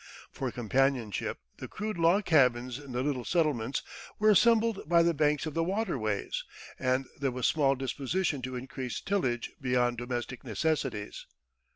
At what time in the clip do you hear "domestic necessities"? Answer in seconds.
9.99-11.27